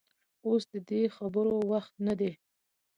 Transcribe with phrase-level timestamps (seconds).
[0.47, 2.31] اوس د دې خبرو وخت نه دى.